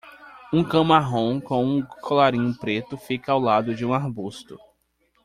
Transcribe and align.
Um 0.51 0.63
cão 0.63 0.83
marrom 0.83 1.39
com 1.39 1.63
um 1.63 1.85
colarinho 1.85 2.57
preto 2.57 2.97
fica 2.97 3.31
ao 3.31 3.39
lado 3.39 3.75
de 3.75 3.85
um 3.85 3.93
arbusto. 3.93 4.57